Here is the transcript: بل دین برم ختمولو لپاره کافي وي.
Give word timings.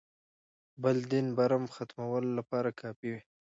بل 0.81 0.97
دین 1.11 1.27
برم 1.37 1.63
ختمولو 1.75 2.29
لپاره 2.37 2.69
کافي 2.81 3.07
وي. 3.13 3.21